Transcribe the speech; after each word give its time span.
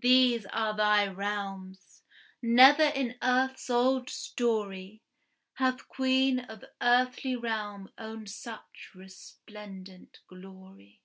These 0.00 0.44
are 0.46 0.76
thy 0.76 1.06
realms. 1.06 2.02
Never 2.42 2.82
in 2.82 3.14
earth's 3.22 3.70
old 3.70 4.10
story 4.10 5.02
Hath 5.54 5.86
queen 5.86 6.40
of 6.40 6.64
earthly 6.80 7.36
realm 7.36 7.88
owned 7.96 8.28
such 8.28 8.90
resplendent 8.92 10.18
glory. 10.26 11.00